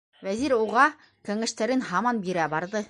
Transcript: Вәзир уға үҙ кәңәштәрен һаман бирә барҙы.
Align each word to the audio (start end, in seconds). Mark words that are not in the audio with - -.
Вәзир 0.27 0.55
уға 0.55 0.85
үҙ 0.95 1.05
кәңәштәрен 1.29 1.87
һаман 1.93 2.25
бирә 2.27 2.53
барҙы. 2.57 2.79